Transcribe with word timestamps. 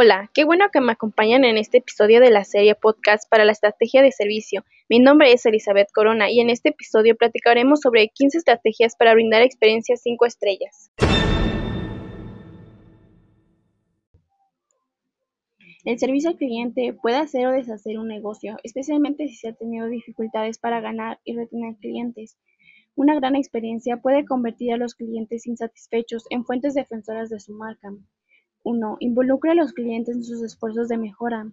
Hola, 0.00 0.30
qué 0.32 0.44
bueno 0.44 0.66
que 0.72 0.80
me 0.80 0.92
acompañan 0.92 1.42
en 1.42 1.58
este 1.58 1.78
episodio 1.78 2.20
de 2.20 2.30
la 2.30 2.44
serie 2.44 2.76
podcast 2.76 3.28
para 3.28 3.44
la 3.44 3.50
estrategia 3.50 4.00
de 4.00 4.12
servicio. 4.12 4.64
Mi 4.88 5.00
nombre 5.00 5.32
es 5.32 5.44
Elizabeth 5.44 5.88
Corona 5.92 6.30
y 6.30 6.38
en 6.38 6.50
este 6.50 6.68
episodio 6.68 7.16
platicaremos 7.16 7.80
sobre 7.80 8.06
15 8.06 8.38
estrategias 8.38 8.94
para 8.94 9.12
brindar 9.12 9.42
experiencias 9.42 10.00
5 10.04 10.24
estrellas. 10.24 10.92
El 15.84 15.98
servicio 15.98 16.30
al 16.30 16.36
cliente 16.36 16.92
puede 16.92 17.16
hacer 17.16 17.48
o 17.48 17.50
deshacer 17.50 17.98
un 17.98 18.06
negocio, 18.06 18.56
especialmente 18.62 19.26
si 19.26 19.34
se 19.34 19.48
ha 19.48 19.52
tenido 19.52 19.88
dificultades 19.88 20.58
para 20.60 20.80
ganar 20.80 21.18
y 21.24 21.34
retener 21.34 21.74
clientes. 21.80 22.38
Una 22.94 23.16
gran 23.16 23.34
experiencia 23.34 23.96
puede 23.96 24.24
convertir 24.24 24.72
a 24.74 24.76
los 24.76 24.94
clientes 24.94 25.48
insatisfechos 25.48 26.22
en 26.30 26.44
fuentes 26.44 26.74
defensoras 26.74 27.30
de 27.30 27.40
su 27.40 27.52
marca. 27.52 27.90
1. 28.68 28.98
Involucre 29.00 29.52
a 29.52 29.54
los 29.54 29.72
clientes 29.72 30.14
en 30.14 30.22
sus 30.22 30.42
esfuerzos 30.42 30.88
de 30.88 30.98
mejora. 30.98 31.50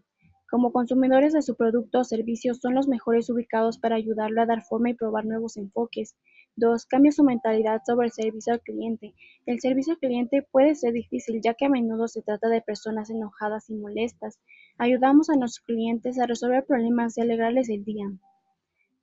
Como 0.50 0.74
consumidores 0.74 1.32
de 1.32 1.42
su 1.44 1.56
producto 1.56 2.00
o 2.00 2.04
servicio 2.04 2.54
son 2.56 2.76
los 2.76 2.90
mejores 2.90 3.30
ubicados 3.30 3.78
para 3.78 3.96
ayudarlo 3.96 4.42
a 4.42 4.46
dar 4.46 4.64
forma 4.64 4.90
y 4.90 4.96
probar 4.96 5.26
nuevos 5.26 5.56
enfoques. 5.56 6.18
2. 6.58 6.86
Cambie 6.88 7.14
su 7.14 7.24
mentalidad 7.24 7.82
sobre 7.86 8.08
el 8.08 8.12
servicio 8.12 8.52
al 8.52 8.60
cliente. 8.60 9.14
El 9.46 9.62
servicio 9.62 9.94
al 9.94 10.00
cliente 10.00 10.46
puede 10.52 10.76
ser 10.76 10.92
difícil 10.92 11.40
ya 11.42 11.54
que 11.54 11.68
a 11.68 11.70
menudo 11.70 12.10
se 12.10 12.22
trata 12.22 12.50
de 12.50 12.62
personas 12.62 13.10
enojadas 13.10 13.70
y 13.70 13.76
molestas. 13.76 14.38
Ayudamos 14.78 15.30
a 15.30 15.38
nuestros 15.38 15.64
clientes 15.66 16.20
a 16.20 16.26
resolver 16.26 16.66
problemas 16.66 17.18
y 17.18 17.22
alegrarles 17.22 17.70
el 17.70 17.86
día. 17.86 18.12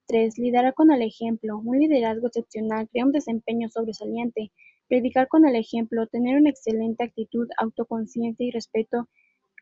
3. 0.09 0.37
Liderar 0.37 0.75
con 0.75 0.92
el 0.92 1.01
ejemplo. 1.01 1.56
Un 1.65 1.79
liderazgo 1.79 2.27
excepcional 2.27 2.91
crea 2.91 3.06
un 3.06 3.12
desempeño 3.12 3.70
sobresaliente. 3.70 4.53
Predicar 4.88 5.28
con 5.28 5.47
el 5.47 5.56
ejemplo, 5.56 6.06
tener 6.06 6.36
una 6.36 6.50
excelente 6.50 7.05
actitud, 7.05 7.48
autoconciencia 7.58 8.47
y 8.47 8.50
respeto 8.50 9.08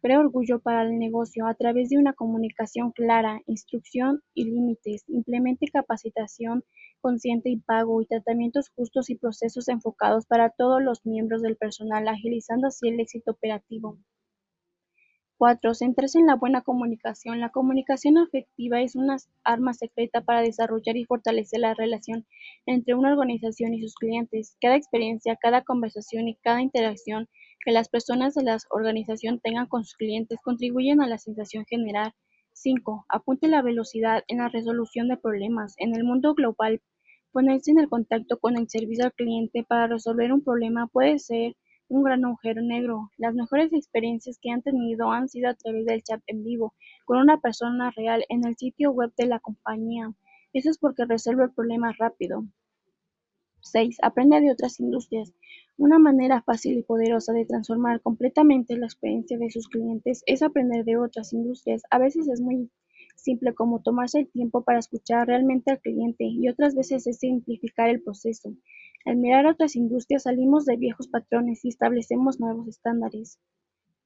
crea 0.02 0.18
orgullo 0.18 0.60
para 0.60 0.82
el 0.82 0.98
negocio 0.98 1.46
a 1.46 1.54
través 1.54 1.90
de 1.90 1.98
una 1.98 2.14
comunicación 2.14 2.90
clara, 2.92 3.40
instrucción 3.46 4.22
y 4.34 4.44
límites. 4.44 5.04
Implemente 5.08 5.66
capacitación 5.70 6.64
consciente 7.00 7.50
y 7.50 7.58
pago 7.58 8.00
y 8.00 8.06
tratamientos 8.06 8.70
justos 8.70 9.10
y 9.10 9.16
procesos 9.16 9.68
enfocados 9.68 10.26
para 10.26 10.50
todos 10.50 10.82
los 10.82 11.04
miembros 11.04 11.42
del 11.42 11.56
personal, 11.56 12.08
agilizando 12.08 12.68
así 12.68 12.88
el 12.88 13.00
éxito 13.00 13.32
operativo. 13.32 13.98
4. 15.40 15.72
Centrarse 15.72 16.18
en 16.18 16.26
la 16.26 16.36
buena 16.36 16.60
comunicación. 16.60 17.40
La 17.40 17.48
comunicación 17.48 18.18
afectiva 18.18 18.82
es 18.82 18.94
una 18.94 19.16
arma 19.42 19.72
secreta 19.72 20.20
para 20.20 20.42
desarrollar 20.42 20.98
y 20.98 21.06
fortalecer 21.06 21.60
la 21.60 21.72
relación 21.72 22.26
entre 22.66 22.94
una 22.94 23.10
organización 23.10 23.72
y 23.72 23.80
sus 23.80 23.94
clientes. 23.94 24.58
Cada 24.60 24.76
experiencia, 24.76 25.38
cada 25.40 25.62
conversación 25.62 26.28
y 26.28 26.36
cada 26.36 26.60
interacción 26.60 27.26
que 27.64 27.72
las 27.72 27.88
personas 27.88 28.34
de 28.34 28.42
la 28.42 28.58
organización 28.68 29.40
tengan 29.40 29.66
con 29.66 29.82
sus 29.84 29.94
clientes 29.94 30.38
contribuyen 30.44 31.00
a 31.00 31.06
la 31.06 31.16
sensación 31.16 31.64
general. 31.64 32.12
5. 32.52 33.06
Apunte 33.08 33.48
la 33.48 33.62
velocidad 33.62 34.22
en 34.28 34.38
la 34.38 34.50
resolución 34.50 35.08
de 35.08 35.16
problemas. 35.16 35.72
En 35.78 35.96
el 35.96 36.04
mundo 36.04 36.34
global, 36.34 36.82
ponerse 37.32 37.70
en 37.70 37.78
el 37.78 37.88
contacto 37.88 38.38
con 38.38 38.58
el 38.58 38.68
servicio 38.68 39.06
al 39.06 39.14
cliente 39.14 39.64
para 39.66 39.86
resolver 39.86 40.34
un 40.34 40.44
problema 40.44 40.86
puede 40.88 41.18
ser 41.18 41.54
un 41.90 42.04
gran 42.04 42.24
agujero 42.24 42.62
negro. 42.62 43.10
Las 43.18 43.34
mejores 43.34 43.72
experiencias 43.72 44.38
que 44.40 44.50
han 44.50 44.62
tenido 44.62 45.10
han 45.10 45.28
sido 45.28 45.50
a 45.50 45.54
través 45.54 45.84
del 45.84 46.02
chat 46.02 46.22
en 46.28 46.44
vivo, 46.44 46.72
con 47.04 47.18
una 47.18 47.40
persona 47.40 47.90
real 47.90 48.24
en 48.28 48.46
el 48.46 48.56
sitio 48.56 48.92
web 48.92 49.12
de 49.16 49.26
la 49.26 49.40
compañía. 49.40 50.12
Eso 50.52 50.70
es 50.70 50.78
porque 50.78 51.04
resuelve 51.04 51.44
el 51.44 51.52
problema 51.52 51.92
rápido. 51.98 52.44
6. 53.62 53.98
Aprende 54.02 54.40
de 54.40 54.52
otras 54.52 54.78
industrias. 54.78 55.34
Una 55.76 55.98
manera 55.98 56.42
fácil 56.42 56.78
y 56.78 56.82
poderosa 56.82 57.32
de 57.32 57.44
transformar 57.44 58.00
completamente 58.00 58.76
la 58.76 58.86
experiencia 58.86 59.36
de 59.36 59.50
sus 59.50 59.68
clientes 59.68 60.22
es 60.26 60.42
aprender 60.42 60.84
de 60.84 60.96
otras 60.96 61.32
industrias. 61.32 61.82
A 61.90 61.98
veces 61.98 62.28
es 62.28 62.40
muy 62.40 62.70
simple 63.16 63.52
como 63.52 63.82
tomarse 63.82 64.20
el 64.20 64.28
tiempo 64.28 64.62
para 64.62 64.78
escuchar 64.78 65.26
realmente 65.26 65.72
al 65.72 65.80
cliente 65.80 66.24
y 66.24 66.48
otras 66.48 66.74
veces 66.74 67.06
es 67.06 67.18
simplificar 67.18 67.90
el 67.90 68.00
proceso. 68.00 68.54
Al 69.06 69.16
mirar 69.16 69.46
otras 69.46 69.76
industrias 69.76 70.24
salimos 70.24 70.66
de 70.66 70.76
viejos 70.76 71.08
patrones 71.08 71.64
y 71.64 71.68
establecemos 71.68 72.38
nuevos 72.38 72.68
estándares. 72.68 73.38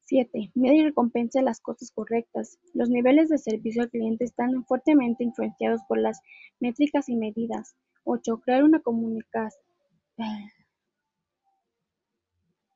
7. 0.06 0.52
Mide 0.54 0.76
y 0.76 0.82
recompensa 0.84 1.42
las 1.42 1.60
cosas 1.60 1.90
correctas. 1.90 2.58
Los 2.74 2.90
niveles 2.90 3.28
de 3.28 3.38
servicio 3.38 3.82
al 3.82 3.90
cliente 3.90 4.24
están 4.24 4.64
fuertemente 4.66 5.24
influenciados 5.24 5.80
por 5.88 5.98
las 5.98 6.20
métricas 6.60 7.08
y 7.08 7.16
medidas. 7.16 7.74
8. 8.04 8.40
Crear 8.44 8.62
una 8.64 8.82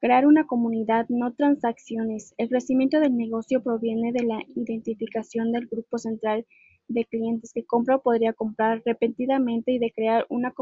Crear 0.01 0.27
una 0.27 0.47
comunidad, 0.47 1.07
no 1.09 1.35
transacciones. 1.35 2.35
El 2.39 2.49
crecimiento 2.49 2.99
del 2.99 3.17
negocio 3.17 3.63
proviene 3.63 4.13
de 4.13 4.25
la 4.25 4.43
identificación 4.57 5.53
del 5.53 5.67
grupo 5.67 5.99
central 5.99 6.47
de 6.89 7.05
clientes 7.05 7.53
que 7.53 7.65
compra 7.65 7.97
o 7.97 8.03
podría 8.03 8.33
comprar 8.33 8.83
repetidamente 8.87 9.73
y 9.73 9.79
de 9.79 9.93
crear 9.93 10.25
una 10.31 10.53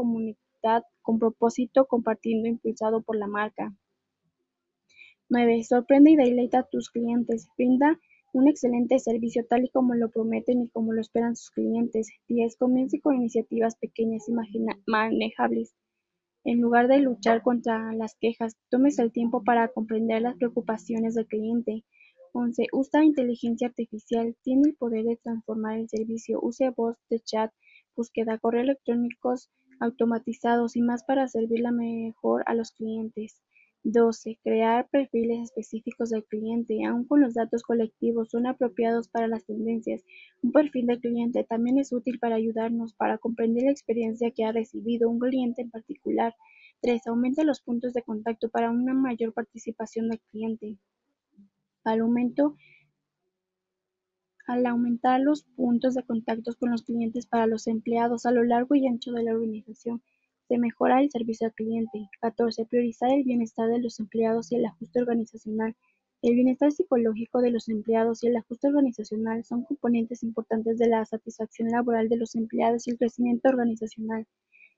con 1.01 1.19
propósito 1.19 1.85
compartiendo 1.85 2.47
impulsado 2.47 3.01
por 3.01 3.15
la 3.17 3.27
marca. 3.27 3.75
9. 5.29 5.63
Sorprende 5.63 6.11
y 6.11 6.15
deleita 6.15 6.59
a 6.59 6.67
tus 6.67 6.89
clientes. 6.89 7.47
Brinda 7.57 7.99
un 8.33 8.47
excelente 8.47 8.99
servicio 8.99 9.45
tal 9.45 9.65
y 9.65 9.69
como 9.69 9.93
lo 9.95 10.09
prometen 10.09 10.61
y 10.61 10.69
como 10.69 10.93
lo 10.93 11.01
esperan 11.01 11.35
sus 11.35 11.51
clientes. 11.51 12.07
10. 12.27 12.55
Comience 12.57 12.99
con 13.01 13.15
iniciativas 13.15 13.75
pequeñas 13.77 14.27
y 14.27 14.33
manejables. 14.85 15.73
En 16.43 16.61
lugar 16.61 16.87
de 16.87 16.99
luchar 16.99 17.41
contra 17.41 17.91
las 17.93 18.15
quejas, 18.15 18.55
tomes 18.69 18.99
el 18.99 19.11
tiempo 19.11 19.43
para 19.43 19.67
comprender 19.67 20.21
las 20.21 20.37
preocupaciones 20.37 21.15
del 21.15 21.27
cliente. 21.27 21.83
11. 22.31 22.67
Usa 22.71 23.03
inteligencia 23.03 23.67
artificial. 23.67 24.35
Tiene 24.43 24.69
el 24.69 24.75
poder 24.75 25.03
de 25.03 25.17
transformar 25.17 25.77
el 25.77 25.89
servicio. 25.89 26.39
Use 26.41 26.69
voz 26.69 26.95
de 27.09 27.19
chat, 27.19 27.51
búsqueda, 27.95 28.37
correo 28.37 28.61
electrónicos, 28.61 29.49
automatizados 29.79 30.75
y 30.75 30.81
más 30.81 31.03
para 31.03 31.27
servirla 31.27 31.71
mejor 31.71 32.43
a 32.45 32.53
los 32.53 32.71
clientes. 32.71 33.41
12. 33.83 34.39
Crear 34.43 34.89
perfiles 34.89 35.43
específicos 35.43 36.09
del 36.09 36.25
cliente, 36.25 36.83
aun 36.85 37.05
con 37.05 37.21
los 37.21 37.33
datos 37.33 37.63
colectivos 37.63 38.29
son 38.31 38.45
apropiados 38.45 39.07
para 39.07 39.27
las 39.27 39.45
tendencias. 39.45 40.03
Un 40.41 40.51
perfil 40.51 40.87
del 40.87 40.99
cliente 40.99 41.45
también 41.45 41.77
es 41.77 41.93
útil 41.93 42.19
para 42.19 42.35
ayudarnos 42.35 42.93
para 42.93 43.17
comprender 43.17 43.63
la 43.63 43.71
experiencia 43.71 44.31
que 44.31 44.43
ha 44.43 44.51
recibido 44.51 45.09
un 45.09 45.19
cliente 45.19 45.61
en 45.61 45.69
particular. 45.69 46.35
3. 46.81 47.07
Aumenta 47.07 47.43
los 47.43 47.61
puntos 47.61 47.93
de 47.93 48.03
contacto 48.03 48.49
para 48.49 48.71
una 48.71 48.93
mayor 48.93 49.33
participación 49.33 50.09
del 50.09 50.19
cliente. 50.31 50.77
Al 51.85 52.01
aumento 52.01 52.57
al 54.47 54.65
aumentar 54.65 55.19
los 55.19 55.43
puntos 55.43 55.93
de 55.93 56.03
contacto 56.03 56.53
con 56.57 56.71
los 56.71 56.83
clientes 56.83 57.27
para 57.27 57.47
los 57.47 57.67
empleados 57.67 58.25
a 58.25 58.31
lo 58.31 58.43
largo 58.43 58.75
y 58.75 58.87
ancho 58.87 59.11
de 59.11 59.23
la 59.23 59.33
organización, 59.33 60.01
se 60.47 60.57
mejora 60.57 61.01
el 61.01 61.11
servicio 61.11 61.47
al 61.47 61.53
cliente. 61.53 62.07
14. 62.21 62.65
Priorizar 62.65 63.11
el 63.11 63.25
bienestar 63.25 63.67
de 63.67 63.79
los 63.79 63.99
empleados 63.99 64.51
y 64.51 64.55
el 64.55 64.65
ajuste 64.65 65.01
organizacional. 65.01 65.75
El 66.21 66.35
bienestar 66.35 66.71
psicológico 66.71 67.41
de 67.41 67.51
los 67.51 67.67
empleados 67.67 68.23
y 68.23 68.27
el 68.27 68.37
ajuste 68.37 68.69
organizacional 68.69 69.43
son 69.43 69.65
componentes 69.65 70.23
importantes 70.23 70.77
de 70.77 70.87
la 70.87 71.05
satisfacción 71.05 71.67
laboral 71.67 72.07
de 72.07 72.15
los 72.15 72.33
empleados 72.35 72.87
y 72.87 72.91
el 72.91 72.97
crecimiento 72.97 73.49
organizacional. 73.49 74.25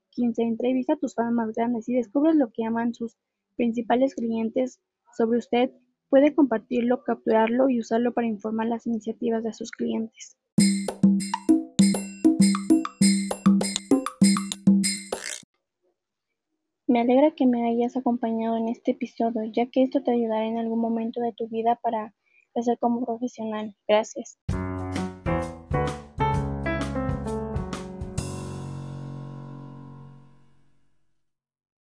15. 0.09 0.41
Entrevista 0.41 0.93
a 0.93 0.97
tus 0.97 1.13
fans 1.13 1.31
más 1.31 1.53
grandes 1.53 1.87
y 1.87 1.93
descubres 1.93 2.35
lo 2.35 2.51
que 2.51 2.65
aman 2.65 2.95
sus 2.95 3.15
principales 3.55 4.15
clientes 4.15 4.79
sobre 5.15 5.37
usted 5.37 5.71
Puede 6.09 6.33
compartirlo, 6.33 7.03
capturarlo 7.03 7.69
y 7.69 7.79
usarlo 7.79 8.13
para 8.13 8.25
informar 8.25 8.67
las 8.67 8.87
iniciativas 8.87 9.43
de 9.43 9.53
sus 9.53 9.71
clientes. 9.71 10.35
Me 16.87 17.01
alegra 17.01 17.31
que 17.35 17.45
me 17.45 17.69
hayas 17.69 17.95
acompañado 17.95 18.57
en 18.57 18.67
este 18.67 18.91
episodio, 18.91 19.43
ya 19.53 19.67
que 19.67 19.83
esto 19.83 20.01
te 20.01 20.11
ayudará 20.11 20.47
en 20.47 20.57
algún 20.57 20.81
momento 20.81 21.21
de 21.21 21.33
tu 21.33 21.47
vida 21.47 21.79
para 21.83 22.15
crecer 22.53 22.79
como 22.79 23.05
profesional. 23.05 23.75
Gracias. 23.87 24.39